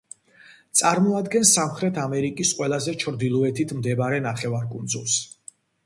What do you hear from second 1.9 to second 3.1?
ამერიკის ყველაზე